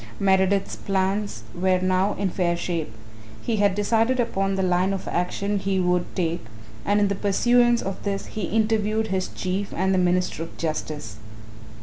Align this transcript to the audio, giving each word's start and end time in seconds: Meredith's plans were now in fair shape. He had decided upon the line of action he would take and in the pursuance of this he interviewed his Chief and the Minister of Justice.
Meredith's 0.19 0.75
plans 0.77 1.43
were 1.53 1.79
now 1.79 2.15
in 2.15 2.31
fair 2.31 2.57
shape. 2.57 2.91
He 3.43 3.57
had 3.57 3.75
decided 3.75 4.19
upon 4.19 4.55
the 4.55 4.63
line 4.63 4.93
of 4.93 5.07
action 5.07 5.59
he 5.59 5.79
would 5.79 6.05
take 6.15 6.43
and 6.83 6.99
in 6.99 7.07
the 7.07 7.13
pursuance 7.13 7.83
of 7.83 8.01
this 8.01 8.25
he 8.25 8.45
interviewed 8.45 9.09
his 9.09 9.27
Chief 9.27 9.71
and 9.75 9.93
the 9.93 9.99
Minister 9.99 10.41
of 10.41 10.57
Justice. 10.57 11.17